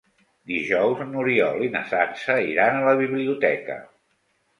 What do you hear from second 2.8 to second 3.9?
la biblioteca.